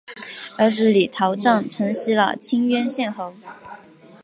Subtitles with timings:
[0.57, 3.35] 儿子李桃杖承袭了清渊县侯。